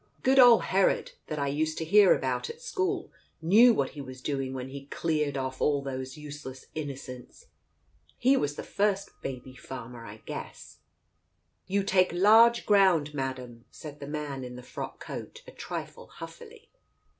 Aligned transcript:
Good 0.23 0.39
old 0.39 0.63
Herod, 0.63 1.11
that 1.27 1.37
I 1.37 1.45
used 1.47 1.77
to 1.77 1.85
hear 1.85 2.11
about 2.11 2.49
at 2.49 2.59
school, 2.59 3.11
knew 3.39 3.71
what 3.71 3.91
he 3.91 4.01
was 4.01 4.19
doing 4.19 4.51
when 4.51 4.69
he 4.69 4.87
cleared 4.87 5.37
off 5.37 5.61
all 5.61 5.83
those 5.83 6.17
useless 6.17 6.65
Innocents! 6.73 7.45
He 8.17 8.35
was 8.35 8.55
the 8.55 8.63
first 8.63 9.11
baby 9.21 9.53
farmer, 9.55 10.03
I 10.07 10.23
guess." 10.25 10.79
"You 11.67 11.83
take 11.83 12.11
large 12.11 12.65
ground, 12.65 13.13
Madam," 13.13 13.65
said 13.69 13.99
the 13.99 14.07
man 14.07 14.43
in 14.43 14.55
the 14.55 14.63
frock 14.63 14.99
coat, 14.99 15.43
a 15.45 15.51
trifle 15.51 16.07
huffily. 16.07 16.71